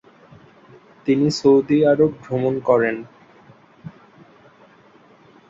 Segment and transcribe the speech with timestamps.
[1.07, 2.95] তিনি Saudi Arab ভ্রমণ করেন।